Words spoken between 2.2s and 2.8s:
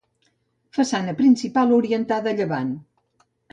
a llevant.